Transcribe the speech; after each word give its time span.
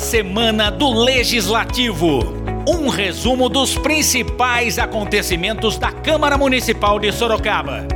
Semana 0.00 0.70
do 0.70 0.90
Legislativo. 0.90 2.20
Um 2.66 2.88
resumo 2.88 3.50
dos 3.50 3.76
principais 3.76 4.78
acontecimentos 4.78 5.78
da 5.78 5.92
Câmara 5.92 6.38
Municipal 6.38 6.98
de 6.98 7.12
Sorocaba. 7.12 7.86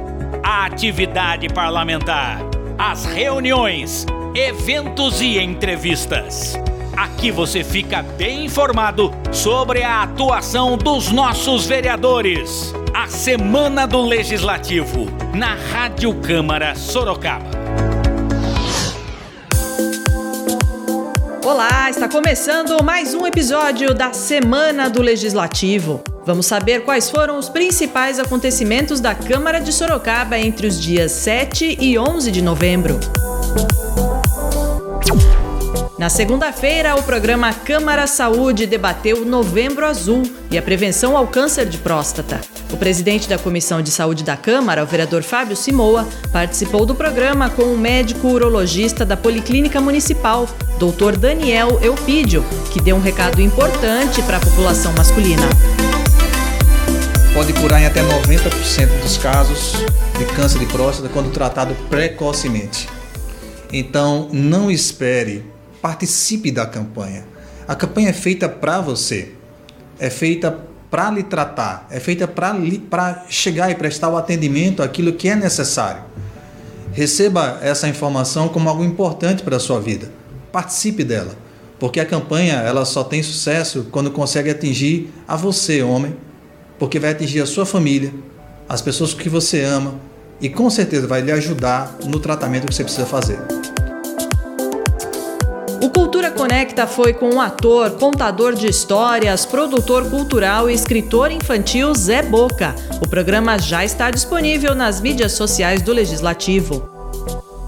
A 0.42 0.66
atividade 0.66 1.48
parlamentar, 1.48 2.40
as 2.78 3.06
reuniões, 3.06 4.06
eventos 4.34 5.22
e 5.22 5.40
entrevistas. 5.40 6.54
Aqui 6.94 7.30
você 7.30 7.64
fica 7.64 8.02
bem 8.02 8.44
informado 8.44 9.10
sobre 9.32 9.82
a 9.82 10.02
atuação 10.02 10.76
dos 10.76 11.10
nossos 11.10 11.66
vereadores. 11.66 12.72
A 12.92 13.08
Semana 13.08 13.86
do 13.86 14.02
Legislativo, 14.02 15.06
na 15.34 15.54
Rádio 15.72 16.14
Câmara 16.20 16.76
Sorocaba. 16.76 17.83
Olá, 21.44 21.90
está 21.90 22.08
começando 22.08 22.82
mais 22.82 23.12
um 23.12 23.26
episódio 23.26 23.92
da 23.92 24.14
Semana 24.14 24.88
do 24.88 25.02
Legislativo. 25.02 26.02
Vamos 26.24 26.46
saber 26.46 26.84
quais 26.86 27.10
foram 27.10 27.38
os 27.38 27.50
principais 27.50 28.18
acontecimentos 28.18 28.98
da 28.98 29.14
Câmara 29.14 29.60
de 29.60 29.70
Sorocaba 29.70 30.38
entre 30.38 30.66
os 30.66 30.80
dias 30.80 31.12
7 31.12 31.76
e 31.78 31.98
11 31.98 32.30
de 32.30 32.40
novembro. 32.40 32.98
Na 36.04 36.10
segunda-feira, 36.10 36.94
o 36.96 37.02
programa 37.02 37.50
Câmara 37.50 38.06
Saúde 38.06 38.66
debateu 38.66 39.24
Novembro 39.24 39.86
Azul 39.86 40.22
e 40.50 40.58
a 40.58 40.60
prevenção 40.60 41.16
ao 41.16 41.26
câncer 41.26 41.64
de 41.64 41.78
próstata. 41.78 42.42
O 42.70 42.76
presidente 42.76 43.26
da 43.26 43.38
Comissão 43.38 43.80
de 43.80 43.90
Saúde 43.90 44.22
da 44.22 44.36
Câmara, 44.36 44.82
o 44.82 44.86
vereador 44.86 45.22
Fábio 45.22 45.56
Simoa, 45.56 46.06
participou 46.30 46.84
do 46.84 46.94
programa 46.94 47.48
com 47.48 47.62
o 47.62 47.78
médico 47.78 48.28
urologista 48.28 49.02
da 49.02 49.16
Policlínica 49.16 49.80
Municipal, 49.80 50.46
Dr. 50.78 51.16
Daniel 51.16 51.80
Eupídio, 51.80 52.44
que 52.70 52.82
deu 52.82 52.96
um 52.96 53.00
recado 53.00 53.40
importante 53.40 54.20
para 54.24 54.36
a 54.36 54.40
população 54.40 54.92
masculina. 54.92 55.48
Pode 57.32 57.54
curar 57.54 57.80
em 57.80 57.86
até 57.86 58.02
90% 58.02 59.00
dos 59.00 59.16
casos 59.16 59.72
de 60.18 60.26
câncer 60.36 60.58
de 60.58 60.66
próstata 60.66 61.08
quando 61.08 61.32
tratado 61.32 61.74
precocemente. 61.88 62.90
Então, 63.72 64.28
não 64.30 64.70
espere, 64.70 65.53
participe 65.84 66.50
da 66.50 66.64
campanha. 66.64 67.26
A 67.68 67.74
campanha 67.74 68.08
é 68.08 68.12
feita 68.14 68.48
para 68.48 68.80
você, 68.80 69.32
é 69.98 70.08
feita 70.08 70.60
para 70.90 71.10
lhe 71.10 71.22
tratar, 71.22 71.86
é 71.90 72.00
feita 72.00 72.26
para 72.26 73.26
chegar 73.28 73.70
e 73.70 73.74
prestar 73.74 74.08
o 74.08 74.16
atendimento 74.16 74.82
àquilo 74.82 75.12
que 75.12 75.28
é 75.28 75.36
necessário. 75.36 76.02
Receba 76.90 77.58
essa 77.60 77.86
informação 77.86 78.48
como 78.48 78.66
algo 78.66 78.82
importante 78.82 79.42
para 79.42 79.56
a 79.56 79.60
sua 79.60 79.78
vida. 79.78 80.10
Participe 80.50 81.04
dela, 81.04 81.36
porque 81.78 82.00
a 82.00 82.06
campanha 82.06 82.54
ela 82.54 82.86
só 82.86 83.04
tem 83.04 83.22
sucesso 83.22 83.86
quando 83.90 84.10
consegue 84.10 84.48
atingir 84.48 85.12
a 85.28 85.36
você, 85.36 85.82
homem, 85.82 86.16
porque 86.78 86.98
vai 86.98 87.10
atingir 87.10 87.42
a 87.42 87.46
sua 87.46 87.66
família, 87.66 88.10
as 88.66 88.80
pessoas 88.80 89.12
que 89.12 89.28
você 89.28 89.62
ama 89.62 89.96
e 90.40 90.48
com 90.48 90.70
certeza 90.70 91.06
vai 91.06 91.20
lhe 91.20 91.30
ajudar 91.30 91.98
no 92.06 92.18
tratamento 92.20 92.66
que 92.66 92.74
você 92.74 92.84
precisa 92.84 93.04
fazer. 93.04 93.73
O 95.84 95.90
Cultura 95.90 96.30
Conecta 96.30 96.86
foi 96.86 97.12
com 97.12 97.34
o 97.34 97.40
ator, 97.42 97.90
contador 97.90 98.54
de 98.54 98.66
histórias, 98.66 99.44
produtor 99.44 100.08
cultural 100.08 100.70
e 100.70 100.72
escritor 100.72 101.30
infantil 101.30 101.94
Zé 101.94 102.22
Boca. 102.22 102.74
O 103.02 103.06
programa 103.06 103.58
já 103.58 103.84
está 103.84 104.10
disponível 104.10 104.74
nas 104.74 104.98
mídias 104.98 105.32
sociais 105.32 105.82
do 105.82 105.92
Legislativo. 105.92 106.88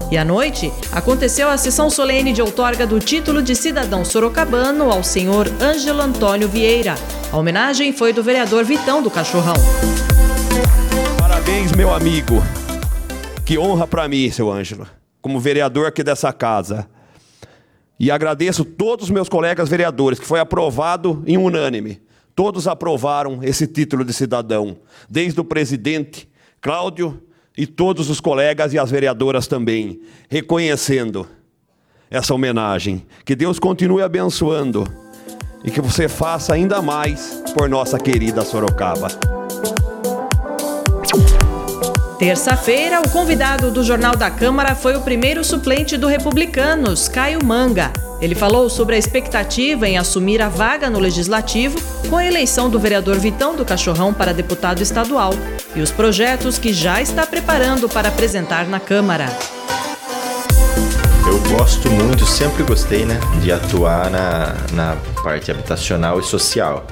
E 0.09 0.17
à 0.17 0.25
noite, 0.25 0.73
aconteceu 0.91 1.47
a 1.47 1.59
sessão 1.59 1.91
solene 1.91 2.33
de 2.33 2.41
outorga 2.41 2.87
do 2.87 2.99
título 2.99 3.39
de 3.39 3.55
cidadão 3.55 4.03
sorocabano 4.03 4.91
ao 4.91 5.03
senhor 5.03 5.47
Ângelo 5.61 6.01
Antônio 6.01 6.49
Vieira. 6.49 6.95
A 7.31 7.37
homenagem 7.37 7.93
foi 7.93 8.13
do 8.13 8.23
vereador 8.23 8.63
Vitão 8.63 8.99
do 9.03 9.11
Cachorrão. 9.11 9.53
Parabéns, 11.19 11.71
meu 11.71 11.93
amigo. 11.93 12.41
Que 13.45 13.59
honra 13.59 13.85
para 13.85 14.07
mim, 14.07 14.31
seu 14.31 14.51
Ângelo, 14.51 14.87
como 15.21 15.39
vereador 15.39 15.85
aqui 15.85 16.01
dessa 16.03 16.33
casa. 16.33 16.96
E 17.99 18.11
agradeço 18.11 18.63
todos 18.63 19.05
os 19.05 19.11
meus 19.11 19.27
colegas 19.27 19.69
vereadores, 19.69 20.19
que 20.19 20.25
foi 20.25 20.39
aprovado 20.39 21.23
em 21.25 21.37
unânime. 21.37 21.99
Todos 22.35 22.67
aprovaram 22.67 23.39
esse 23.41 23.65
título 23.65 24.05
de 24.05 24.13
cidadão, 24.13 24.77
desde 25.09 25.39
o 25.39 25.43
presidente 25.43 26.29
Cláudio 26.61 27.21
e 27.57 27.65
todos 27.65 28.09
os 28.09 28.19
colegas 28.19 28.73
e 28.73 28.79
as 28.79 28.91
vereadoras 28.91 29.47
também, 29.47 29.99
reconhecendo 30.29 31.27
essa 32.09 32.33
homenagem. 32.33 33.05
Que 33.25 33.35
Deus 33.35 33.57
continue 33.57 34.03
abençoando 34.03 34.85
e 35.63 35.71
que 35.71 35.81
você 35.81 36.07
faça 36.07 36.53
ainda 36.53 36.81
mais 36.81 37.43
por 37.55 37.67
nossa 37.67 37.97
querida 37.97 38.43
Sorocaba. 38.43 39.36
Terça-feira, 42.19 42.99
o 42.99 43.09
convidado 43.09 43.69
do 43.69 43.83
Jornal 43.83 44.15
da 44.15 44.31
Câmara 44.31 44.73
foi 44.73 44.95
o 44.95 45.01
primeiro 45.01 45.43
suplente 45.43 45.95
do 45.95 46.07
Republicanos, 46.07 47.07
Caio 47.07 47.45
Manga. 47.45 47.93
Ele 48.19 48.33
falou 48.33 48.71
sobre 48.71 48.95
a 48.95 48.97
expectativa 48.97 49.87
em 49.87 49.99
assumir 49.99 50.41
a 50.41 50.49
vaga 50.49 50.89
no 50.89 50.97
Legislativo 50.97 51.79
com 52.09 52.17
a 52.17 52.25
eleição 52.25 52.71
do 52.71 52.79
vereador 52.79 53.19
Vitão 53.19 53.55
do 53.55 53.63
Cachorrão 53.63 54.15
para 54.15 54.33
deputado 54.33 54.81
estadual 54.81 55.31
e 55.75 55.79
os 55.79 55.91
projetos 55.91 56.57
que 56.57 56.73
já 56.73 56.99
está 56.99 57.23
preparando 57.23 57.87
para 57.87 58.09
apresentar 58.09 58.67
na 58.67 58.79
Câmara. 58.79 59.27
Eu 61.27 61.39
gosto 61.55 61.87
muito, 61.91 62.25
sempre 62.25 62.63
gostei 62.63 63.05
né, 63.05 63.19
de 63.43 63.51
atuar 63.51 64.09
na, 64.09 64.55
na 64.73 64.97
parte 65.21 65.51
habitacional 65.51 66.19
e 66.19 66.23
social. 66.23 66.87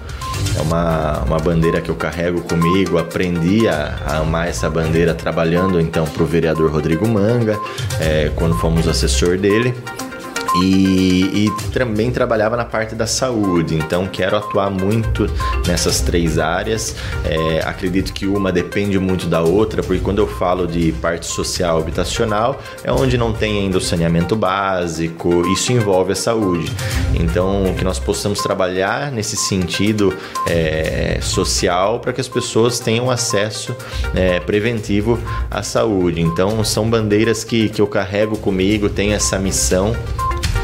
É 0.58 0.62
uma, 0.62 1.24
uma 1.24 1.38
bandeira 1.38 1.82
que 1.82 1.90
eu 1.90 1.96
carrego 1.96 2.42
comigo, 2.42 2.98
aprendi 2.98 3.68
a, 3.68 3.98
a 4.06 4.18
amar 4.18 4.48
essa 4.48 4.70
bandeira 4.70 5.14
trabalhando 5.14 5.80
então 5.80 6.06
para 6.06 6.24
o 6.24 6.26
vereador 6.26 6.72
Rodrigo 6.72 7.08
Manga, 7.08 7.60
é, 8.00 8.32
quando 8.36 8.56
fomos 8.56 8.88
assessor 8.88 9.38
dele. 9.38 9.74
E, 10.62 11.46
e, 11.46 11.52
também 11.72 12.12
trabalhava 12.12 12.56
na 12.56 12.64
parte 12.64 12.96
da 12.96 13.06
saúde, 13.06 13.76
então 13.76 14.08
quero 14.08 14.38
atuar 14.38 14.70
muito 14.70 15.30
nessas 15.68 16.00
três 16.00 16.40
áreas. 16.40 16.96
É, 17.26 17.60
acredito 17.66 18.14
que 18.14 18.26
uma 18.26 18.52
depende 18.52 18.98
muito 18.98 19.28
da 19.28 19.42
outra, 19.42 19.84
porque 19.84 20.02
quando 20.02 20.20
eu 20.20 20.28
falo 20.28 20.66
de 20.66 20.94
parte 20.94 21.26
social 21.26 21.80
habitacional, 21.80 22.62
é 22.84 22.92
onde 22.92 23.18
não 23.18 23.34
tem 23.34 23.60
ainda 23.60 23.78
o 23.78 23.82
saneamento 23.82 24.36
básico, 24.36 25.46
isso 25.48 25.74
envolve 25.74 26.14
a 26.14 26.16
saúde. 26.16 26.72
Então, 27.14 27.74
que 27.78 27.84
nós 27.84 28.00
possamos 28.00 28.40
trabalhar 28.42 29.12
nesse 29.12 29.36
sentido 29.36 30.16
é, 30.48 31.20
social 31.22 32.00
para 32.00 32.14
que 32.14 32.22
as 32.22 32.30
pessoas 32.30 32.80
tenham 32.80 33.12
acesso 33.12 33.76
é, 34.14 34.40
preventivo 34.40 35.20
à 35.52 35.62
saúde. 35.62 36.22
Então, 36.22 36.64
são 36.64 36.90
bandeiras 36.90 37.44
que, 37.44 37.68
que 37.68 37.82
eu 37.82 37.88
carrego 37.88 38.38
comigo, 38.38 38.90
tenho 38.90 39.14
essa 39.14 39.38
missão 39.38 39.96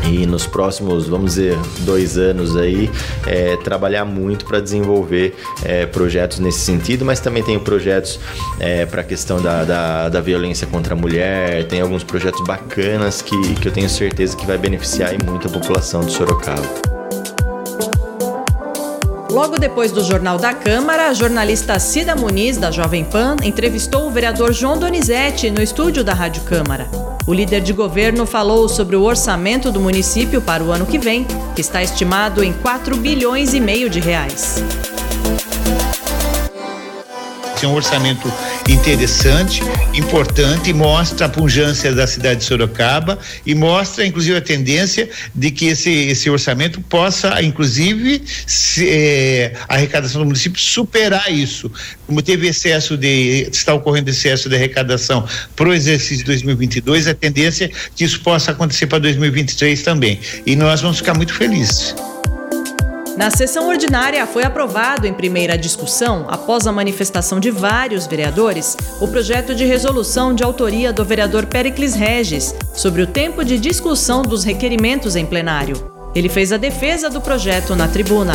e 0.04 0.26
nos 0.26 0.46
próximos, 0.46 1.08
vamos 1.08 1.36
dizer, 1.36 1.58
dois 1.80 2.18
anos 2.18 2.56
aí, 2.56 2.90
é, 3.26 3.56
trabalhar 3.58 4.06
muito 4.06 4.46
para 4.46 4.60
desenvolver 4.60 5.36
é, 5.64 5.86
projetos 5.86 6.40
nesse 6.40 6.60
sentido, 6.60 7.06
mas 7.06 7.20
também 7.20 7.44
tenho 7.44 7.60
projetos 7.60 8.20
é, 8.60 8.86
para 8.86 9.02
a 9.02 9.04
questão 9.04 9.42
da, 9.42 9.64
da, 9.64 10.10
da, 10.10 10.22
violência 10.22 10.68
contra 10.68 10.94
a 10.94 10.98
mulher, 10.98 11.68
tem 11.68 11.82
alguns 11.82 12.04
projetos 12.04 12.44
bacanas 12.46 13.22
que, 13.22 13.56
que 13.56 13.68
eu 13.68 13.72
tenho 13.72 13.90
certeza 13.90 14.36
que 14.36 14.46
vai 14.46 14.58
beneficiar 14.58 15.12
muito 15.24 15.48
a 15.48 15.52
população 15.52 16.02
de 16.02 16.12
Sorocaba. 16.12 16.92
Logo 19.32 19.58
depois 19.58 19.94
do 19.94 20.04
Jornal 20.04 20.38
da 20.38 20.54
Câmara, 20.54 21.08
a 21.08 21.14
jornalista 21.14 21.80
Cida 21.80 22.16
Muniz, 22.18 22.58
da 22.58 22.70
Jovem 22.70 23.06
Pan, 23.06 23.38
entrevistou 23.44 24.08
o 24.08 24.12
vereador 24.12 24.52
João 24.52 24.78
Donizete 24.78 25.50
no 25.50 25.62
estúdio 25.62 26.04
da 26.04 26.14
Rádio 26.14 26.44
Câmara. 26.44 27.11
O 27.32 27.34
líder 27.34 27.62
de 27.62 27.72
governo 27.72 28.26
falou 28.26 28.68
sobre 28.68 28.98
o 28.98 29.04
orçamento 29.04 29.72
do 29.72 29.80
município 29.80 30.42
para 30.42 30.62
o 30.62 30.70
ano 30.70 30.86
que 30.86 31.00
vem, 31.00 31.26
que 31.56 31.62
está 31.62 31.82
estimado 31.82 32.44
em 32.44 32.52
4 32.52 32.98
bilhões 32.98 33.54
e 33.54 33.60
meio 33.62 33.90
de 33.90 34.02
reais. 34.02 34.62
É 37.64 37.66
um 37.66 37.74
orçamento 37.74 38.28
interessante, 38.70 39.62
importante, 39.94 40.74
mostra 40.74 41.26
a 41.26 41.30
pujança 41.30 41.92
da 41.94 42.06
cidade 42.08 42.42
de 42.42 42.46
Sorocaba 42.46 43.18
e 43.46 43.54
mostra, 43.56 44.06
inclusive, 44.06 44.38
a 44.38 44.42
tendência 44.42 45.10
de 45.34 45.52
que 45.52 45.68
esse, 45.68 45.90
esse 45.90 46.30
orçamento 46.30 46.82
possa, 46.82 47.42
inclusive, 47.42 48.24
se, 48.46 48.88
é, 48.90 49.54
a 49.68 49.76
arrecadação 49.76 50.22
do 50.22 50.26
município 50.26 50.60
superar 50.60 51.32
isso. 51.32 51.72
Como 52.06 52.22
teve 52.22 52.48
excesso 52.48 52.98
de, 52.98 53.48
está 53.52 53.74
ocorrendo 53.74 54.10
excesso 54.10 54.50
de 54.50 54.56
arrecadação 54.56 55.26
para 55.56 55.70
o 55.70 55.74
exercício 55.74 56.18
de 56.18 56.26
2022, 56.26 57.08
a 57.08 57.14
tendência 57.14 57.66
é 57.66 57.72
que 57.96 58.04
isso 58.04 58.22
possa 58.22 58.52
acontecer 58.52 58.88
para 58.88 59.00
2023 59.00 59.82
também. 59.82 60.20
E 60.46 60.56
nós 60.56 60.82
vamos 60.82 60.98
ficar 60.98 61.14
muito 61.14 61.34
felizes. 61.34 61.96
Na 63.22 63.30
sessão 63.30 63.68
ordinária, 63.68 64.26
foi 64.26 64.44
aprovado 64.44 65.06
em 65.06 65.14
primeira 65.14 65.56
discussão, 65.56 66.26
após 66.28 66.66
a 66.66 66.72
manifestação 66.72 67.40
de 67.40 67.52
vários 67.52 68.08
vereadores, 68.08 68.76
o 69.00 69.08
projeto 69.08 69.54
de 69.54 69.64
resolução 69.64 70.34
de 70.34 70.44
autoria 70.44 70.92
do 70.92 71.06
vereador 71.06 71.46
Pericles 71.46 71.94
Regis 71.94 72.56
sobre 72.74 73.04
o 73.04 73.06
tempo 73.06 73.46
de 73.46 73.60
discussão 73.60 74.24
dos 74.24 74.44
requerimentos 74.44 75.16
em 75.16 75.24
plenário. 75.24 75.76
Ele 76.16 76.30
fez 76.30 76.52
a 76.52 76.58
defesa 76.58 77.12
do 77.12 77.22
projeto 77.22 77.76
na 77.76 77.88
tribuna. 77.88 78.34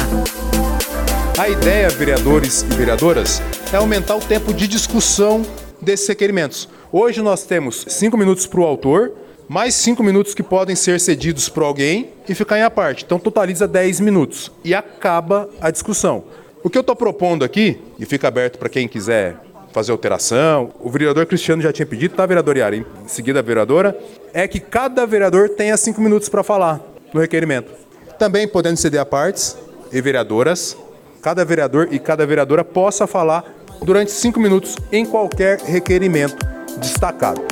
A 1.37 1.49
ideia, 1.49 1.89
vereadores 1.89 2.63
e 2.63 2.75
vereadoras, 2.77 3.43
é 3.73 3.77
aumentar 3.79 4.15
o 4.15 4.21
tempo 4.21 4.55
de 4.55 4.69
discussão 4.69 5.45
desses 5.83 6.07
requerimentos. 6.07 6.69
Hoje 6.93 7.21
nós 7.21 7.43
temos 7.43 7.85
cinco 7.89 8.17
minutos 8.17 8.47
para 8.47 8.61
o 8.61 8.65
autor, 8.65 9.11
mais 9.49 9.75
cinco 9.75 10.03
minutos 10.03 10.35
que 10.35 10.43
podem 10.43 10.75
ser 10.75 10.99
cedidos 11.01 11.49
para 11.49 11.65
alguém 11.65 12.11
e 12.29 12.35
ficar 12.35 12.59
em 12.59 12.63
a 12.63 12.71
parte. 12.71 13.05
Então 13.05 13.19
totaliza 13.19 13.69
10 13.69 14.01
minutos 14.01 14.51
e 14.65 14.75
acaba 14.75 15.49
a 15.61 15.71
discussão. 15.71 16.25
O 16.63 16.71
que 16.71 16.77
eu 16.77 16.81
estou 16.81 16.97
propondo 16.97 17.45
aqui, 17.45 17.81
e 17.99 18.05
fica 18.05 18.27
aberto 18.27 18.59
para 18.59 18.69
quem 18.69 18.89
quiser 18.89 19.37
fazer 19.73 19.93
alteração, 19.93 20.73
o 20.81 20.91
vereador 20.91 21.27
Cristiano 21.27 21.63
já 21.63 21.73
tinha 21.73 21.87
pedido, 21.87 22.17
tá, 22.17 22.27
vereador 22.27 22.57
Yara? 22.57 22.77
Em 22.77 22.85
seguida, 23.07 23.39
a 23.39 23.43
vereadora, 23.43 23.97
é 24.33 24.49
que 24.49 24.59
cada 24.59 25.07
vereador 25.07 25.51
tenha 25.51 25.77
cinco 25.77 26.01
minutos 26.01 26.29
para 26.29 26.43
falar 26.43 26.81
no 27.13 27.21
requerimento. 27.21 27.71
Também 28.19 28.49
podendo 28.49 28.79
ceder 28.79 29.01
a 29.01 29.07
partes 29.07 29.57
e 29.93 30.01
vereadoras, 30.01 30.77
cada 31.23 31.45
vereador 31.45 31.89
e 31.93 31.99
cada 31.99 32.27
vereadora 32.27 32.65
possa 32.65 33.07
falar 33.07 33.45
durante 33.83 34.11
cinco 34.11 34.41
minutos 34.41 34.77
em 34.91 35.05
qualquer 35.05 35.61
requerimento 35.61 36.45
destacado. 36.79 37.43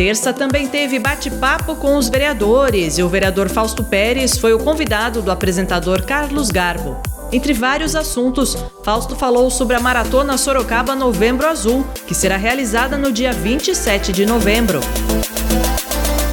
Terça 0.00 0.32
também 0.32 0.66
teve 0.66 0.98
bate-papo 0.98 1.76
com 1.76 1.94
os 1.98 2.08
vereadores 2.08 2.96
e 2.96 3.02
o 3.02 3.08
vereador 3.10 3.50
Fausto 3.50 3.84
Pérez 3.84 4.38
foi 4.38 4.54
o 4.54 4.58
convidado 4.58 5.20
do 5.20 5.30
apresentador 5.30 6.06
Carlos 6.06 6.48
Garbo. 6.48 6.96
Entre 7.30 7.52
vários 7.52 7.94
assuntos, 7.94 8.56
Fausto 8.82 9.14
falou 9.14 9.50
sobre 9.50 9.76
a 9.76 9.78
Maratona 9.78 10.38
Sorocaba 10.38 10.94
Novembro 10.94 11.46
Azul, 11.46 11.84
que 12.06 12.14
será 12.14 12.38
realizada 12.38 12.96
no 12.96 13.12
dia 13.12 13.30
27 13.30 14.10
de 14.10 14.24
novembro. 14.24 14.80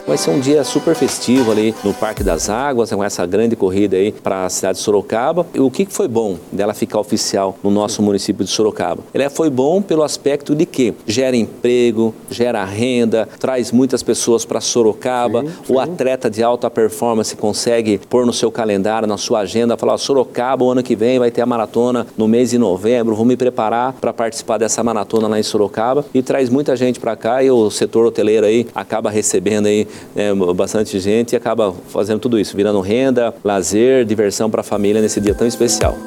Vai 0.07 0.17
ser 0.17 0.29
um 0.29 0.39
dia 0.39 0.63
super 0.63 0.95
festivo 0.95 1.51
ali 1.51 1.75
no 1.83 1.93
Parque 1.93 2.23
das 2.23 2.49
Águas, 2.49 2.89
com 2.89 3.03
essa 3.03 3.25
grande 3.25 3.57
corrida 3.57 3.97
aí 3.97 4.13
para 4.13 4.45
a 4.45 4.49
cidade 4.49 4.77
de 4.77 4.83
Sorocaba. 4.85 5.45
E 5.53 5.59
o 5.59 5.69
que 5.69 5.85
foi 5.85 6.07
bom 6.07 6.37
dela 6.49 6.73
ficar 6.73 7.01
oficial 7.01 7.57
no 7.61 7.69
nosso 7.69 8.01
município 8.01 8.45
de 8.45 8.49
Sorocaba? 8.49 9.03
Ela 9.13 9.29
foi 9.29 9.49
bom 9.49 9.81
pelo 9.81 10.03
aspecto 10.03 10.55
de 10.55 10.65
que 10.65 10.93
gera 11.05 11.35
emprego, 11.35 12.15
gera 12.31 12.63
renda, 12.63 13.27
traz 13.37 13.73
muitas 13.73 14.01
pessoas 14.01 14.45
para 14.45 14.61
Sorocaba. 14.61 15.41
Sim, 15.41 15.49
sim. 15.65 15.73
O 15.73 15.77
atleta 15.77 16.29
de 16.29 16.41
alta 16.41 16.69
performance 16.69 17.35
consegue 17.35 17.99
pôr 18.09 18.25
no 18.25 18.31
seu 18.31 18.49
calendário, 18.49 19.09
na 19.09 19.17
sua 19.17 19.39
agenda, 19.39 19.75
falar: 19.75 19.97
Sorocaba, 19.97 20.63
o 20.63 20.71
ano 20.71 20.81
que 20.81 20.95
vem 20.95 21.19
vai 21.19 21.31
ter 21.31 21.41
a 21.41 21.45
maratona 21.45 22.07
no 22.17 22.29
mês 22.29 22.51
de 22.51 22.57
novembro, 22.57 23.13
vou 23.13 23.25
me 23.25 23.35
preparar 23.35 23.91
para 23.91 24.13
participar 24.13 24.57
dessa 24.57 24.81
maratona 24.81 25.27
lá 25.27 25.37
em 25.37 25.43
Sorocaba. 25.43 26.05
E 26.13 26.21
traz 26.21 26.49
muita 26.49 26.77
gente 26.77 26.97
para 26.97 27.17
cá 27.17 27.43
e 27.43 27.51
o 27.51 27.69
setor 27.69 28.05
hoteleiro 28.05 28.45
aí 28.45 28.65
acaba 28.73 29.09
recebendo 29.09 29.65
aí 29.65 29.85
é, 30.15 30.33
bastante 30.53 30.99
gente 30.99 31.33
e 31.33 31.35
acaba 31.35 31.73
fazendo 31.89 32.19
tudo 32.19 32.39
isso, 32.39 32.55
virando 32.55 32.79
renda, 32.81 33.33
lazer, 33.43 34.05
diversão 34.05 34.49
para 34.49 34.61
a 34.61 34.63
família 34.63 35.01
nesse 35.01 35.19
dia 35.19 35.33
tão 35.33 35.47
especial. 35.47 35.97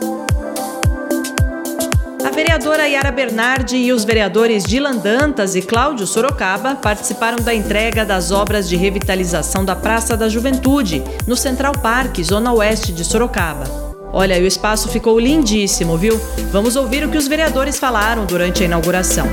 A 2.24 2.30
vereadora 2.30 2.86
Yara 2.86 3.10
Bernardi 3.10 3.76
e 3.76 3.92
os 3.92 4.04
vereadores 4.04 4.62
Dilan 4.64 4.96
Dantas 4.96 5.56
e 5.56 5.62
Cláudio 5.62 6.06
Sorocaba 6.06 6.74
participaram 6.76 7.38
da 7.42 7.54
entrega 7.54 8.04
das 8.04 8.30
obras 8.30 8.68
de 8.68 8.76
revitalização 8.76 9.64
da 9.64 9.74
Praça 9.74 10.16
da 10.16 10.28
Juventude, 10.28 11.02
no 11.26 11.36
Central 11.36 11.72
Park, 11.72 12.20
zona 12.22 12.52
oeste 12.52 12.92
de 12.92 13.04
Sorocaba. 13.04 13.64
Olha, 14.12 14.36
o 14.40 14.46
espaço 14.46 14.88
ficou 14.88 15.18
lindíssimo, 15.18 15.96
viu? 15.96 16.20
Vamos 16.50 16.76
ouvir 16.76 17.04
o 17.04 17.08
que 17.08 17.18
os 17.18 17.28
vereadores 17.28 17.78
falaram 17.78 18.26
durante 18.26 18.62
a 18.62 18.66
inauguração. 18.66 19.26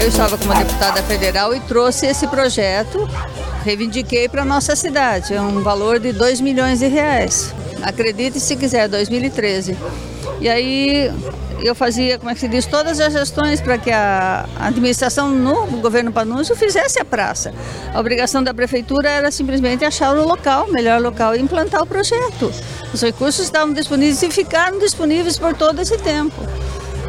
Eu 0.00 0.08
estava 0.08 0.38
como 0.38 0.54
deputada 0.54 1.02
federal 1.02 1.54
e 1.54 1.60
trouxe 1.60 2.06
esse 2.06 2.26
projeto, 2.26 3.08
reivindiquei 3.64 4.28
para 4.28 4.42
a 4.42 4.44
nossa 4.44 4.74
cidade, 4.74 5.34
é 5.34 5.40
um 5.40 5.62
valor 5.62 5.98
de 5.98 6.12
2 6.12 6.40
milhões 6.40 6.78
de 6.78 6.86
reais. 6.86 7.54
Acredite 7.82 8.40
se 8.40 8.56
quiser, 8.56 8.88
2013. 8.88 9.76
E 10.40 10.48
aí 10.48 11.12
eu 11.60 11.74
fazia, 11.74 12.18
como 12.18 12.30
é 12.30 12.34
que 12.34 12.40
se 12.40 12.48
diz, 12.48 12.66
todas 12.66 12.98
as 12.98 13.12
gestões 13.12 13.60
para 13.60 13.78
que 13.78 13.90
a 13.90 14.46
administração 14.58 15.30
no 15.30 15.66
governo 15.80 16.10
Panunzio 16.10 16.56
fizesse 16.56 16.98
a 16.98 17.04
praça. 17.04 17.54
A 17.94 18.00
obrigação 18.00 18.42
da 18.42 18.52
prefeitura 18.52 19.08
era 19.08 19.30
simplesmente 19.30 19.84
achar 19.84 20.16
o 20.16 20.26
local, 20.26 20.66
o 20.68 20.72
melhor 20.72 21.00
local 21.00 21.36
e 21.36 21.40
implantar 21.40 21.82
o 21.82 21.86
projeto. 21.86 22.52
Os 22.92 23.00
recursos 23.00 23.44
estavam 23.44 23.72
disponíveis 23.72 24.22
e 24.22 24.30
ficaram 24.30 24.78
disponíveis 24.78 25.38
por 25.38 25.54
todo 25.54 25.80
esse 25.80 25.96
tempo. 25.98 26.34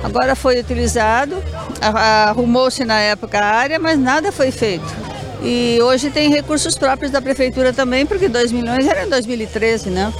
Agora 0.03 0.35
foi 0.35 0.59
utilizado, 0.59 1.41
arrumou-se 1.81 2.83
na 2.83 2.99
época 2.99 3.39
a 3.39 3.45
área, 3.45 3.79
mas 3.79 3.97
nada 3.97 4.31
foi 4.31 4.51
feito. 4.51 4.85
E 5.41 5.79
hoje 5.81 6.09
tem 6.09 6.29
recursos 6.29 6.77
próprios 6.77 7.11
da 7.11 7.21
prefeitura 7.21 7.73
também, 7.73 8.05
porque 8.05 8.27
2 8.27 8.51
milhões 8.51 8.87
era 8.87 9.05
em 9.05 9.09
2013, 9.09 9.89
né? 9.89 10.13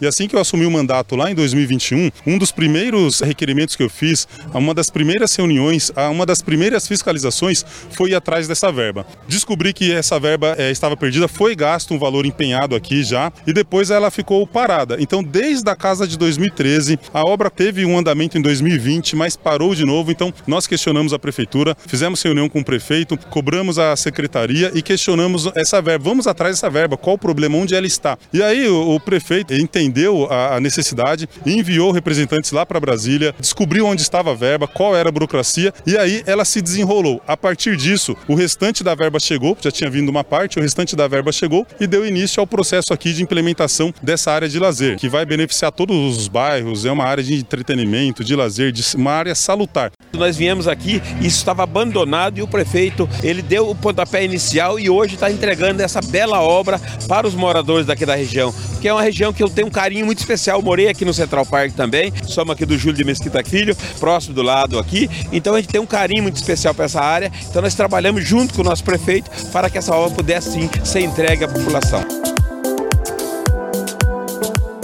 E 0.00 0.06
assim 0.06 0.28
que 0.28 0.36
eu 0.36 0.40
assumi 0.40 0.66
o 0.66 0.70
mandato 0.70 1.16
lá 1.16 1.30
em 1.30 1.34
2021, 1.34 2.10
um 2.26 2.38
dos 2.38 2.52
primeiros 2.52 3.20
requerimentos 3.20 3.76
que 3.76 3.82
eu 3.82 3.90
fiz, 3.90 4.26
uma 4.52 4.74
das 4.74 4.90
primeiras 4.90 5.34
reuniões, 5.34 5.90
uma 6.10 6.26
das 6.26 6.42
primeiras 6.42 6.86
fiscalizações 6.86 7.64
foi 7.90 8.10
ir 8.10 8.14
atrás 8.14 8.46
dessa 8.46 8.70
verba. 8.70 9.06
Descobri 9.28 9.72
que 9.72 9.92
essa 9.92 10.18
verba 10.18 10.54
é, 10.58 10.70
estava 10.70 10.96
perdida, 10.96 11.28
foi 11.28 11.54
gasto 11.54 11.94
um 11.94 11.98
valor 11.98 12.26
empenhado 12.26 12.74
aqui 12.74 13.02
já 13.02 13.32
e 13.46 13.52
depois 13.52 13.90
ela 13.90 14.10
ficou 14.10 14.46
parada. 14.46 14.96
Então, 15.00 15.22
desde 15.22 15.68
a 15.70 15.76
casa 15.76 16.06
de 16.06 16.16
2013, 16.18 16.98
a 17.12 17.22
obra 17.22 17.50
teve 17.50 17.84
um 17.84 17.98
andamento 17.98 18.38
em 18.38 18.42
2020, 18.42 19.16
mas 19.16 19.36
parou 19.36 19.74
de 19.74 19.84
novo. 19.84 20.10
Então, 20.10 20.32
nós 20.46 20.66
questionamos 20.66 21.12
a 21.12 21.18
prefeitura, 21.18 21.76
fizemos 21.86 22.22
reunião 22.22 22.48
com 22.48 22.60
o 22.60 22.64
prefeito, 22.64 23.16
cobramos 23.30 23.78
a 23.78 23.94
secretaria 23.96 24.70
e 24.74 24.82
questionamos 24.82 25.50
essa 25.54 25.80
verba. 25.80 26.04
Vamos 26.04 26.26
atrás 26.26 26.56
dessa 26.56 26.70
verba, 26.70 26.96
qual 26.96 27.16
o 27.16 27.18
problema, 27.18 27.56
onde 27.56 27.74
ela 27.74 27.86
está? 27.86 28.18
E 28.32 28.42
aí 28.42 28.68
o, 28.68 28.94
o 28.94 29.00
prefeito 29.00 29.54
entendeu 29.54 29.85
entendeu 29.86 30.26
a, 30.30 30.56
a 30.56 30.60
necessidade, 30.60 31.28
enviou 31.44 31.92
representantes 31.92 32.50
lá 32.50 32.66
para 32.66 32.80
Brasília, 32.80 33.34
descobriu 33.38 33.86
onde 33.86 34.02
estava 34.02 34.32
a 34.32 34.34
verba, 34.34 34.66
qual 34.66 34.96
era 34.96 35.08
a 35.08 35.12
burocracia 35.12 35.72
e 35.86 35.96
aí 35.96 36.22
ela 36.26 36.44
se 36.44 36.60
desenrolou. 36.60 37.22
A 37.26 37.36
partir 37.36 37.76
disso, 37.76 38.16
o 38.28 38.34
restante 38.34 38.82
da 38.82 38.94
verba 38.94 39.20
chegou, 39.20 39.56
já 39.60 39.70
tinha 39.70 39.88
vindo 39.88 40.08
uma 40.08 40.24
parte, 40.24 40.58
o 40.58 40.62
restante 40.62 40.96
da 40.96 41.06
verba 41.06 41.30
chegou 41.32 41.66
e 41.80 41.86
deu 41.86 42.06
início 42.06 42.40
ao 42.40 42.46
processo 42.46 42.92
aqui 42.92 43.12
de 43.12 43.22
implementação 43.22 43.94
dessa 44.02 44.32
área 44.32 44.48
de 44.48 44.58
lazer, 44.58 44.96
que 44.96 45.08
vai 45.08 45.24
beneficiar 45.24 45.70
todos 45.72 46.18
os 46.18 46.28
bairros, 46.28 46.84
é 46.84 46.90
uma 46.90 47.04
área 47.04 47.22
de 47.22 47.34
entretenimento, 47.34 48.24
de 48.24 48.34
lazer, 48.34 48.72
de 48.72 48.82
uma 48.96 49.12
área 49.12 49.34
salutar. 49.34 49.90
Nós 50.12 50.36
viemos 50.36 50.66
aqui, 50.66 51.02
isso 51.20 51.38
estava 51.38 51.62
abandonado 51.62 52.38
e 52.38 52.42
o 52.42 52.48
prefeito, 52.48 53.08
ele 53.22 53.42
deu 53.42 53.70
o 53.70 53.74
pontapé 53.74 54.24
inicial 54.24 54.78
e 54.78 54.90
hoje 54.90 55.14
está 55.14 55.30
entregando 55.30 55.82
essa 55.82 56.00
bela 56.00 56.40
obra 56.40 56.80
para 57.06 57.26
os 57.26 57.34
moradores 57.34 57.86
daqui 57.86 58.04
da 58.06 58.14
região, 58.14 58.54
que 58.80 58.88
é 58.88 58.92
uma 58.92 59.02
região 59.02 59.32
que 59.32 59.42
eu 59.42 59.48
tenho 59.48 59.70
carinho 59.76 60.06
muito 60.06 60.20
especial. 60.20 60.62
Morei 60.62 60.88
aqui 60.88 61.04
no 61.04 61.12
Central 61.12 61.44
Park 61.44 61.74
também, 61.74 62.10
somos 62.26 62.54
aqui 62.54 62.64
do 62.64 62.78
Júlio 62.78 62.96
de 62.96 63.04
Mesquita 63.04 63.44
Filho, 63.44 63.76
próximo 64.00 64.34
do 64.34 64.40
lado 64.40 64.78
aqui. 64.78 65.10
Então 65.30 65.54
a 65.54 65.60
gente 65.60 65.68
tem 65.68 65.78
um 65.78 65.86
carinho 65.86 66.22
muito 66.22 66.36
especial 66.36 66.72
para 66.72 66.86
essa 66.86 67.02
área. 67.02 67.30
Então 67.50 67.60
nós 67.60 67.74
trabalhamos 67.74 68.26
junto 68.26 68.54
com 68.54 68.62
o 68.62 68.64
nosso 68.64 68.82
prefeito 68.82 69.30
para 69.52 69.68
que 69.68 69.76
essa 69.76 69.94
obra 69.94 70.14
pudesse 70.14 70.52
sim 70.52 70.70
ser 70.82 71.00
entregue 71.00 71.44
à 71.44 71.48
população. 71.48 72.02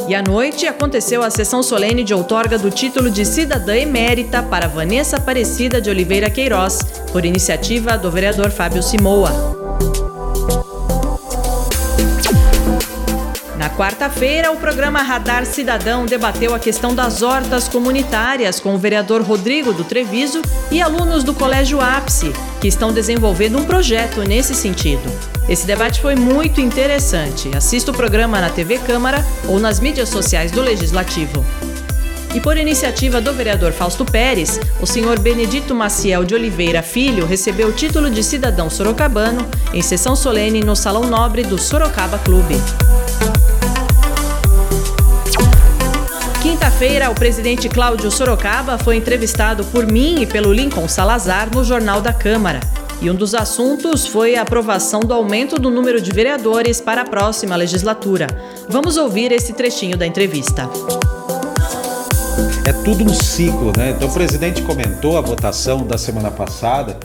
E 0.07 0.15
à 0.15 0.21
noite 0.21 0.67
aconteceu 0.67 1.23
a 1.23 1.31
sessão 1.31 1.63
solene 1.63 2.05
de 2.05 2.13
outorga 2.13 2.59
do 2.59 2.71
título 2.71 3.11
de 3.11 3.25
cidadã 3.25 3.75
emérita 3.75 4.43
para 4.43 4.69
Vanessa 4.69 5.17
Aparecida 5.17 5.81
de 5.81 5.89
Oliveira 5.89 6.29
Queiroz, 6.29 6.81
por 7.11 7.25
iniciativa 7.25 7.97
do 7.97 8.11
vereador 8.11 8.51
Fábio 8.51 8.83
Simoa. 8.83 9.62
Quarta-feira, 13.76 14.52
o 14.52 14.57
programa 14.57 15.02
Radar 15.02 15.47
Cidadão 15.47 16.05
debateu 16.05 16.55
a 16.55 16.59
questão 16.59 16.95
das 16.95 17.23
hortas 17.23 17.69
comunitárias 17.69 18.61
com 18.61 18.75
o 18.75 18.79
vereador 18.79 19.23
Rodrigo 19.23 19.73
do 19.73 19.85
Treviso 19.85 20.43
e 20.71 20.81
alunos 20.81 21.25
do 21.25 21.35
Colégio 21.35 21.81
Ápice, 21.81 22.33
que 22.61 22.69
estão 22.69 22.93
desenvolvendo 22.93 23.59
um 23.59 23.64
projeto 23.64 24.21
nesse 24.23 24.55
sentido. 24.55 25.02
Esse 25.49 25.67
debate 25.67 26.00
foi 26.00 26.14
muito 26.14 26.61
interessante. 26.61 27.50
Assista 27.57 27.91
o 27.91 27.95
programa 27.95 28.41
na 28.41 28.50
TV 28.50 28.79
Câmara 28.79 29.25
ou 29.49 29.59
nas 29.59 29.81
mídias 29.81 30.09
sociais 30.09 30.50
do 30.50 30.61
Legislativo. 30.61 31.45
E 32.35 32.41
por 32.41 32.57
iniciativa 32.57 33.21
do 33.21 33.33
vereador 33.33 33.73
Fausto 33.73 34.05
Pérez, 34.05 34.59
o 34.81 34.87
senhor 34.87 35.19
Benedito 35.19 35.75
Maciel 35.75 36.25
de 36.25 36.35
Oliveira 36.35 36.83
Filho 36.83 37.26
recebeu 37.26 37.69
o 37.69 37.73
título 37.73 38.09
de 38.09 38.23
cidadão 38.23 38.71
sorocabano 38.71 39.47
em 39.73 39.83
sessão 39.83 40.17
solene 40.17 40.61
no 40.61 40.75
Salão 40.75 41.05
Nobre 41.05 41.43
do 41.43 41.59
Sorocaba 41.59 42.19
Clube. 42.19 42.57
Quinta-feira, 46.62 47.11
o 47.11 47.14
presidente 47.16 47.69
Cláudio 47.69 48.09
Sorocaba 48.09 48.78
foi 48.78 48.95
entrevistado 48.95 49.64
por 49.64 49.85
mim 49.85 50.23
e 50.23 50.26
pelo 50.26 50.52
Lincoln 50.52 50.87
Salazar 50.87 51.52
no 51.52 51.64
Jornal 51.64 52.00
da 52.00 52.12
Câmara. 52.12 52.61
E 53.00 53.11
um 53.11 53.16
dos 53.16 53.35
assuntos 53.35 54.07
foi 54.07 54.37
a 54.37 54.42
aprovação 54.42 55.00
do 55.00 55.12
aumento 55.12 55.57
do 55.57 55.73
número 55.73 56.00
de 56.00 56.12
vereadores 56.12 56.81
para 56.81 57.02
a 57.02 57.04
próxima 57.04 57.57
legislatura. 57.57 58.28
Vamos 58.69 58.97
ouvir 58.97 59.33
esse 59.33 59.52
trechinho 59.54 59.97
da 59.97 60.07
entrevista. 60.07 60.71
É 62.64 62.73
tudo 62.85 63.02
um 63.02 63.12
ciclo, 63.12 63.73
né? 63.76 63.90
Então 63.90 64.07
o 64.07 64.12
presidente 64.12 64.62
comentou 64.62 65.19
a 65.19 65.21
votação 65.21 65.85
da 65.85 65.99
semana 65.99 66.31
passada 66.31 66.97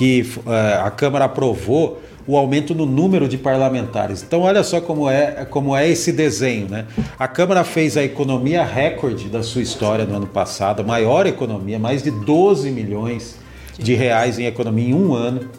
que 0.00 0.22
uh, 0.22 0.86
a 0.86 0.90
Câmara 0.90 1.26
aprovou 1.26 2.00
o 2.26 2.34
aumento 2.34 2.74
no 2.74 2.86
número 2.86 3.28
de 3.28 3.36
parlamentares. 3.36 4.22
Então, 4.22 4.40
olha 4.40 4.64
só 4.64 4.80
como 4.80 5.10
é, 5.10 5.44
como 5.44 5.76
é 5.76 5.90
esse 5.90 6.10
desenho. 6.10 6.70
Né? 6.70 6.86
A 7.18 7.28
Câmara 7.28 7.62
fez 7.64 7.98
a 7.98 8.02
economia 8.02 8.64
recorde 8.64 9.28
da 9.28 9.42
sua 9.42 9.60
história 9.60 10.06
no 10.06 10.16
ano 10.16 10.26
passado, 10.26 10.80
a 10.80 10.82
maior 10.82 11.26
economia, 11.26 11.78
mais 11.78 12.02
de 12.02 12.10
12 12.10 12.70
milhões 12.70 13.36
de 13.78 13.92
reais 13.92 14.38
em 14.38 14.46
economia 14.46 14.88
em 14.88 14.94
um 14.94 15.12
ano. 15.12 15.50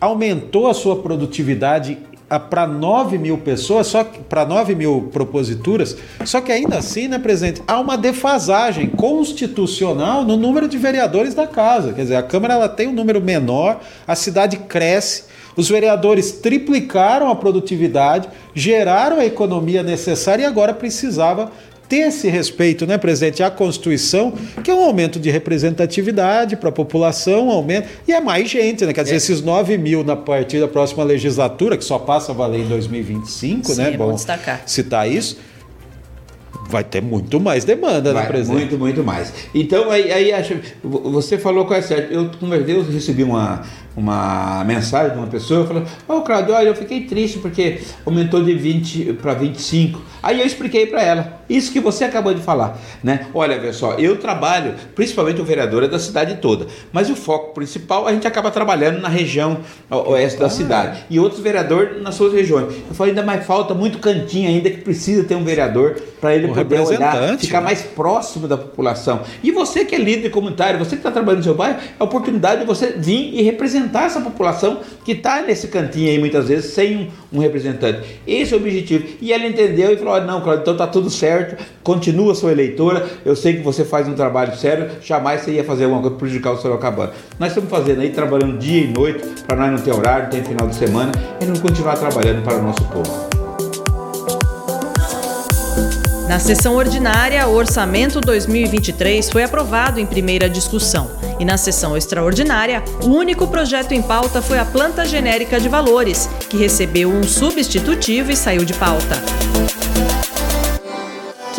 Aumentou 0.00 0.68
a 0.68 0.72
sua 0.72 0.96
produtividade 1.02 1.98
para 2.36 2.66
9 2.66 3.16
mil 3.16 3.38
pessoas, 3.38 3.86
só 3.86 4.04
para 4.04 4.44
9 4.44 4.74
mil 4.74 5.08
proposituras, 5.12 5.96
só 6.24 6.40
que 6.40 6.52
ainda 6.52 6.76
assim, 6.76 7.08
né, 7.08 7.18
presidente, 7.18 7.62
há 7.66 7.78
uma 7.80 7.96
defasagem 7.96 8.88
constitucional 8.88 10.24
no 10.24 10.36
número 10.36 10.68
de 10.68 10.76
vereadores 10.76 11.34
da 11.34 11.46
casa. 11.46 11.92
Quer 11.92 12.02
dizer, 12.02 12.16
a 12.16 12.22
Câmara 12.22 12.54
ela 12.54 12.68
tem 12.68 12.88
um 12.88 12.92
número 12.92 13.20
menor, 13.20 13.80
a 14.06 14.14
cidade 14.14 14.58
cresce, 14.58 15.24
os 15.56 15.68
vereadores 15.68 16.32
triplicaram 16.32 17.30
a 17.30 17.34
produtividade, 17.34 18.28
geraram 18.54 19.18
a 19.18 19.24
economia 19.24 19.82
necessária 19.82 20.42
e 20.42 20.46
agora 20.46 20.74
precisava 20.74 21.50
ter 21.88 22.08
esse 22.08 22.28
respeito, 22.28 22.86
né, 22.86 22.98
presidente, 22.98 23.42
à 23.42 23.50
Constituição, 23.50 24.32
que 24.62 24.70
é 24.70 24.74
um 24.74 24.84
aumento 24.84 25.18
de 25.18 25.30
representatividade 25.30 26.56
para 26.56 26.68
a 26.68 26.72
população, 26.72 27.48
um 27.48 27.50
aumento, 27.50 27.88
e 28.06 28.12
é 28.12 28.20
mais 28.20 28.48
gente, 28.48 28.84
né? 28.84 28.92
Quer 28.92 29.02
dizer, 29.04 29.14
é. 29.14 29.18
esses 29.18 29.40
9 29.40 29.78
mil 29.78 30.04
na 30.04 30.16
partir 30.16 30.60
da 30.60 30.68
próxima 30.68 31.02
legislatura, 31.02 31.76
que 31.76 31.84
só 31.84 31.98
passa 31.98 32.32
a 32.32 32.34
valer 32.34 32.60
em 32.60 32.68
2025, 32.68 33.68
Sim, 33.68 33.76
né? 33.76 33.94
É 33.94 33.96
bom, 33.96 34.08
bom 34.08 34.14
destacar. 34.14 34.62
citar 34.66 35.10
isso 35.10 35.38
vai 36.68 36.84
ter 36.84 37.00
muito 37.00 37.40
mais 37.40 37.64
demanda, 37.64 38.12
né, 38.12 38.26
presidente? 38.26 38.58
Muito, 38.58 38.78
muito 38.78 39.04
mais. 39.04 39.32
Então, 39.54 39.90
aí, 39.90 40.12
aí 40.12 40.32
acho, 40.32 40.54
você 40.84 41.38
falou 41.38 41.64
qual 41.64 41.78
é 41.78 41.82
certo. 41.82 42.12
Eu 42.12 42.30
conversei, 42.38 42.76
eu 42.76 42.82
recebi 42.82 43.24
uma, 43.24 43.62
uma 43.96 44.62
mensagem 44.64 45.12
de 45.12 45.18
uma 45.18 45.26
pessoa 45.26 45.66
falando: 45.66 45.86
Ô 46.06 46.14
oh, 46.14 46.20
Claudio, 46.20 46.54
olha, 46.54 46.68
eu 46.68 46.74
fiquei 46.74 47.04
triste 47.04 47.38
porque 47.38 47.80
aumentou 48.04 48.44
de 48.44 48.54
20 48.54 49.14
para 49.14 49.34
25. 49.34 50.00
Aí 50.22 50.38
eu 50.38 50.46
expliquei 50.46 50.86
para 50.86 51.02
ela, 51.02 51.37
isso 51.48 51.72
que 51.72 51.80
você 51.80 52.04
acabou 52.04 52.34
de 52.34 52.40
falar, 52.40 52.78
né? 53.02 53.26
Olha, 53.32 53.58
pessoal, 53.58 53.98
eu 53.98 54.16
trabalho, 54.16 54.74
principalmente 54.94 55.40
o 55.40 55.44
vereador 55.44 55.84
é 55.84 55.88
da 55.88 55.98
cidade 55.98 56.38
toda, 56.40 56.66
mas 56.92 57.08
o 57.08 57.14
foco 57.16 57.54
principal 57.54 58.06
a 58.06 58.12
gente 58.12 58.26
acaba 58.26 58.50
trabalhando 58.50 59.00
na 59.00 59.08
região 59.08 59.58
oeste 59.90 60.38
da 60.38 60.50
cidade 60.50 61.04
e 61.08 61.20
outros 61.20 61.40
vereadores 61.40 62.02
nas 62.02 62.14
suas 62.14 62.32
regiões. 62.32 62.74
Eu 62.88 62.94
falei, 62.94 63.12
ainda 63.12 63.22
mais 63.22 63.46
falta 63.46 63.72
muito 63.74 63.98
cantinho 63.98 64.48
ainda 64.48 64.68
que 64.68 64.78
precisa 64.78 65.24
ter 65.24 65.34
um 65.34 65.44
vereador 65.44 65.96
para 66.20 66.34
ele 66.34 66.48
um 66.48 66.54
poder 66.54 66.80
olhar, 66.80 67.38
ficar 67.38 67.60
né? 67.60 67.66
mais 67.66 67.82
próximo 67.82 68.48
da 68.48 68.56
população. 68.56 69.20
E 69.42 69.50
você 69.50 69.84
que 69.84 69.94
é 69.94 69.98
líder 69.98 70.30
comunitário, 70.30 70.78
você 70.78 70.90
que 70.90 70.96
está 70.96 71.10
trabalhando 71.10 71.38
no 71.38 71.44
seu 71.44 71.54
bairro, 71.54 71.78
é 71.78 71.94
a 71.98 72.04
oportunidade 72.04 72.62
de 72.62 72.66
você 72.66 72.92
vir 72.96 73.34
e 73.34 73.42
representar 73.42 74.04
essa 74.06 74.20
população 74.20 74.80
que 75.04 75.12
está 75.12 75.42
nesse 75.42 75.68
cantinho 75.68 76.10
aí 76.10 76.18
muitas 76.18 76.48
vezes 76.48 76.72
sem 76.72 77.12
um, 77.32 77.38
um 77.38 77.40
representante. 77.40 78.20
Esse 78.26 78.52
é 78.52 78.56
o 78.56 78.60
objetivo. 78.60 79.06
E 79.20 79.32
ela 79.32 79.46
entendeu 79.46 79.92
e 79.92 79.96
falou: 79.96 80.08
falou: 80.08 80.26
não, 80.26 80.40
Claudio, 80.40 80.62
então 80.62 80.76
tá 80.76 80.86
tudo 80.86 81.10
certo, 81.10 81.37
continua 81.82 82.34
sua 82.34 82.52
eleitora, 82.52 83.06
eu 83.24 83.34
sei 83.34 83.56
que 83.56 83.62
você 83.62 83.84
faz 83.84 84.08
um 84.08 84.14
trabalho 84.14 84.56
sério, 84.56 84.90
jamais 85.02 85.42
você 85.42 85.52
ia 85.52 85.64
fazer 85.64 85.84
alguma 85.84 86.00
coisa 86.00 86.16
para 86.16 86.26
prejudicar 86.26 86.52
o 86.52 86.56
Sorocabana. 86.56 87.12
Nós 87.38 87.50
estamos 87.50 87.70
fazendo 87.70 88.00
aí, 88.00 88.10
trabalhando 88.10 88.58
dia 88.58 88.82
e 88.82 88.86
noite, 88.88 89.24
para 89.46 89.56
nós 89.56 89.72
não 89.72 89.78
ter 89.78 89.92
horário, 89.92 90.24
não 90.24 90.30
ter 90.30 90.44
final 90.44 90.68
de 90.68 90.74
semana, 90.74 91.12
e 91.40 91.44
não 91.44 91.56
continuar 91.56 91.96
trabalhando 91.96 92.42
para 92.42 92.56
o 92.56 92.62
nosso 92.62 92.84
povo. 92.84 93.28
Na 96.28 96.38
sessão 96.38 96.74
ordinária, 96.76 97.48
o 97.48 97.54
orçamento 97.54 98.20
2023 98.20 99.30
foi 99.30 99.42
aprovado 99.42 99.98
em 99.98 100.04
primeira 100.04 100.46
discussão. 100.46 101.10
E 101.40 101.44
na 101.44 101.56
sessão 101.56 101.96
extraordinária, 101.96 102.84
o 103.02 103.06
único 103.06 103.46
projeto 103.46 103.92
em 103.92 104.02
pauta 104.02 104.42
foi 104.42 104.58
a 104.58 104.64
planta 104.66 105.06
genérica 105.06 105.58
de 105.58 105.70
valores, 105.70 106.28
que 106.50 106.58
recebeu 106.58 107.08
um 107.08 107.22
substitutivo 107.22 108.30
e 108.30 108.36
saiu 108.36 108.62
de 108.66 108.74
pauta. 108.74 109.16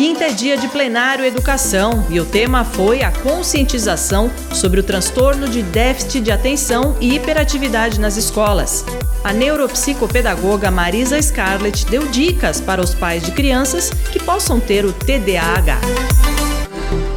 Quinta 0.00 0.24
é 0.24 0.30
dia 0.30 0.56
de 0.56 0.66
plenário 0.66 1.26
educação 1.26 2.06
e 2.08 2.18
o 2.18 2.24
tema 2.24 2.64
foi 2.64 3.02
a 3.02 3.12
conscientização 3.12 4.30
sobre 4.50 4.80
o 4.80 4.82
transtorno 4.82 5.46
de 5.46 5.62
déficit 5.62 6.22
de 6.22 6.32
atenção 6.32 6.96
e 7.02 7.16
hiperatividade 7.16 8.00
nas 8.00 8.16
escolas. 8.16 8.82
A 9.22 9.30
neuropsicopedagoga 9.30 10.70
Marisa 10.70 11.20
Scarlett 11.20 11.84
deu 11.84 12.06
dicas 12.06 12.62
para 12.62 12.80
os 12.80 12.94
pais 12.94 13.22
de 13.22 13.30
crianças 13.32 13.90
que 14.10 14.18
possam 14.18 14.58
ter 14.58 14.86
o 14.86 14.92
TDAH. 14.94 15.78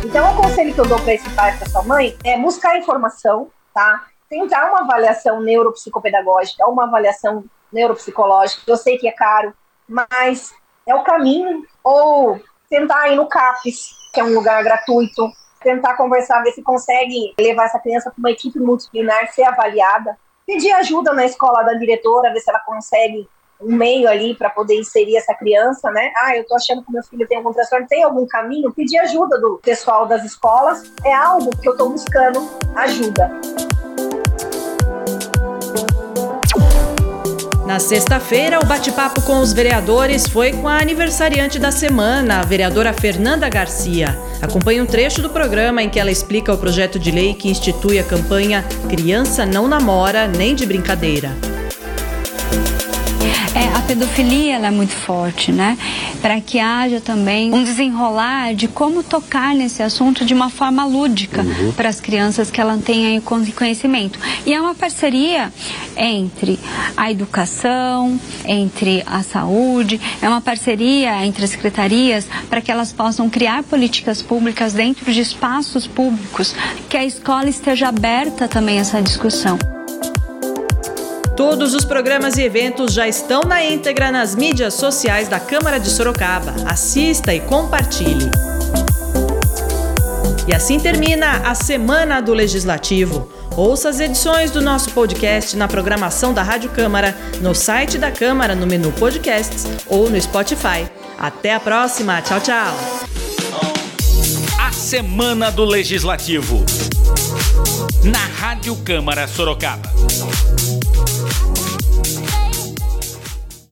Então, 0.04 0.34
o 0.34 0.42
conselho 0.42 0.74
que 0.74 0.82
eu 0.82 0.86
dou 0.86 1.00
para 1.00 1.14
esse 1.14 1.30
pai 1.30 1.56
e 1.56 1.58
para 1.60 1.70
sua 1.70 1.84
mãe 1.84 2.18
é 2.22 2.38
buscar 2.38 2.78
informação, 2.78 3.48
tá? 3.74 4.08
Tentar 4.30 4.72
uma 4.72 4.82
avaliação 4.82 5.40
neuropsicopedagógica, 5.42 6.68
uma 6.68 6.84
avaliação 6.84 7.46
neuropsicológica. 7.72 8.62
Eu 8.68 8.76
sei 8.76 8.98
que 8.98 9.08
é 9.08 9.14
caro, 9.14 9.54
mas 9.88 10.54
é 10.86 10.94
o 10.94 11.02
caminho. 11.02 11.64
Ou 11.82 12.42
tentar 12.74 13.08
ir 13.10 13.16
no 13.16 13.28
CAPES, 13.28 13.92
que 14.12 14.20
é 14.20 14.24
um 14.24 14.34
lugar 14.34 14.64
gratuito, 14.64 15.32
tentar 15.62 15.96
conversar, 15.96 16.42
ver 16.42 16.54
se 16.54 16.64
consegue 16.64 17.32
levar 17.40 17.66
essa 17.66 17.78
criança 17.78 18.10
para 18.10 18.18
uma 18.18 18.32
equipe 18.32 18.58
multidisciplinar, 18.58 19.32
ser 19.32 19.44
avaliada, 19.44 20.18
pedir 20.48 20.72
ajuda 20.72 21.14
na 21.14 21.24
escola 21.24 21.62
da 21.62 21.76
diretora, 21.76 22.34
ver 22.34 22.40
se 22.40 22.50
ela 22.50 22.60
consegue 22.62 23.30
um 23.62 23.76
meio 23.76 24.10
ali 24.10 24.34
para 24.34 24.50
poder 24.50 24.80
inserir 24.80 25.16
essa 25.16 25.36
criança, 25.36 25.92
né? 25.92 26.12
Ah, 26.18 26.36
eu 26.36 26.48
tô 26.48 26.56
achando 26.56 26.84
que 26.84 26.92
meu 26.92 27.04
filho 27.04 27.28
tem 27.28 27.38
algum 27.38 27.54
transtorno, 27.54 27.86
tem 27.88 28.04
algum 28.04 28.26
caminho? 28.26 28.74
Pedir 28.74 28.98
ajuda 28.98 29.40
do 29.40 29.60
pessoal 29.64 30.08
das 30.08 30.26
escolas 30.26 30.92
é 31.06 31.14
algo 31.14 31.56
que 31.56 31.70
eu 31.70 31.78
tô 31.78 31.90
buscando 31.90 32.50
ajuda. 32.76 33.30
Na 37.66 37.80
sexta-feira, 37.80 38.60
o 38.60 38.66
bate-papo 38.66 39.22
com 39.22 39.40
os 39.40 39.54
vereadores 39.54 40.28
foi 40.28 40.52
com 40.52 40.68
a 40.68 40.78
aniversariante 40.78 41.58
da 41.58 41.72
semana, 41.72 42.42
a 42.42 42.44
vereadora 42.44 42.92
Fernanda 42.92 43.48
Garcia. 43.48 44.20
Acompanhe 44.42 44.82
um 44.82 44.86
trecho 44.86 45.22
do 45.22 45.30
programa 45.30 45.82
em 45.82 45.90
que 45.90 45.98
ela 45.98 46.12
explica 46.12 46.54
o 46.54 46.58
projeto 46.58 47.00
de 47.00 47.10
lei 47.10 47.34
que 47.34 47.50
institui 47.50 48.00
a 48.00 48.04
campanha 48.04 48.66
Criança 48.90 49.46
Não 49.46 49.68
Namora 49.68 50.28
Nem 50.28 50.54
de 50.54 50.66
Brincadeira. 50.66 51.53
É, 53.56 53.78
a 53.78 53.82
pedofilia 53.82 54.56
é 54.56 54.72
muito 54.72 54.94
forte, 54.94 55.52
né? 55.52 55.78
Para 56.22 56.42
que 56.42 56.60
haja 56.60 57.00
também 57.00 57.54
um 57.54 57.64
desenrolar 57.64 58.56
de 58.56 58.68
como 58.68 59.04
tocar 59.04 59.54
nesse 59.54 59.84
assunto 59.84 60.26
de 60.26 60.34
uma 60.34 60.50
forma 60.50 60.84
lúdica 60.86 61.44
uhum. 61.44 61.72
para 61.72 61.88
as 61.88 62.02
crianças 62.02 62.50
que 62.50 62.60
ela 62.60 62.76
tenham 62.84 63.22
conhecimento. 63.22 64.18
E 64.44 64.54
é 64.54 64.60
uma 64.60 64.74
parceria 64.74 65.54
entre 65.96 66.60
a 66.98 67.12
educação, 67.12 68.20
entre 68.44 69.04
a 69.06 69.22
saúde, 69.22 70.02
é 70.20 70.28
uma 70.28 70.42
parceria 70.42 71.24
entre 71.24 71.44
as 71.44 71.52
secretarias 71.52 72.28
para 72.50 72.60
que 72.60 72.72
elas 72.72 72.92
possam 72.92 73.30
criar 73.30 73.62
políticas 73.62 74.22
públicas 74.22 74.74
dentro 74.74 75.12
de 75.12 75.22
espaços 75.22 75.86
públicos, 75.86 76.56
que 76.90 76.98
a 76.98 77.06
escola 77.06 77.48
esteja 77.48 77.90
aberta 77.90 78.48
também 78.48 78.80
a 78.80 78.82
essa 78.82 79.00
discussão. 79.00 79.60
Todos 81.36 81.74
os 81.74 81.84
programas 81.84 82.38
e 82.38 82.44
eventos 82.44 82.94
já 82.94 83.08
estão 83.08 83.42
na 83.42 83.64
íntegra 83.64 84.12
nas 84.12 84.36
mídias 84.36 84.76
sociais 84.76 85.28
da 85.28 85.40
Câmara 85.40 85.80
de 85.80 85.90
Sorocaba. 85.90 86.54
Assista 86.68 87.34
e 87.34 87.40
compartilhe. 87.40 88.30
E 90.48 90.54
assim 90.54 90.80
termina 90.80 91.38
a 91.44 91.56
Semana 91.56 92.22
do 92.22 92.34
Legislativo. 92.34 93.32
Ouça 93.58 93.90
as 93.90 94.00
edições 94.00 94.52
do 94.52 94.62
nosso 94.62 94.92
podcast 94.92 95.58
na 95.58 95.68
programação 95.68 96.34
da 96.34 96.44
Rádio 96.44 96.70
Câmara, 96.70 97.16
no 97.42 97.56
site 97.56 97.98
da 97.98 98.12
Câmara, 98.12 98.54
no 98.54 98.68
menu 98.68 98.92
Podcasts 98.92 99.66
ou 99.88 100.10
no 100.10 100.22
Spotify. 100.22 100.88
Até 101.18 101.56
a 101.56 101.60
próxima. 101.60 102.22
Tchau, 102.22 102.42
tchau. 102.42 102.78
A 104.60 104.72
Semana 104.72 105.52
do 105.52 105.66
Legislativo. 105.66 106.64
Na 108.04 108.20
Rádio 108.40 108.76
Câmara 108.78 109.28
Sorocaba. 109.28 109.92